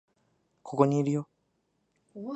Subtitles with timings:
[0.63, 1.27] ここにいるよ